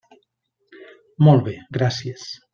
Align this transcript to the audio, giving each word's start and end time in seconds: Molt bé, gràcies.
Molt 1.29 1.47
bé, 1.49 1.55
gràcies. 1.79 2.27